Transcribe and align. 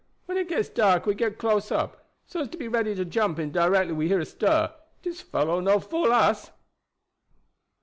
When 0.25 0.35
it 0.35 0.47
gets 0.49 0.67
dark 0.67 1.05
we 1.05 1.13
get 1.13 1.37
close 1.37 1.71
up, 1.71 2.07
so 2.25 2.41
as 2.41 2.47
to 2.49 2.57
be 2.57 2.67
ready 2.67 2.95
to 2.95 3.05
jump 3.05 3.37
in 3.37 3.51
directly 3.51 3.93
we 3.93 4.07
hear 4.07 4.19
a 4.21 4.25
stir. 4.25 4.73
Dis 5.03 5.21
fellow 5.21 5.59
no 5.59 5.79
fool 5.79 6.11
us." 6.11 6.49